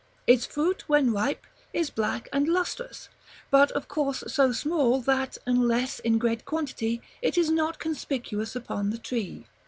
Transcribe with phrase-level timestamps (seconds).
[0.25, 3.07] Its fruit, when ripe, is black and lustrous;
[3.51, 8.89] but of course so small, that, unless in great quantity, it is not conspicuous upon
[8.89, 9.45] the tree.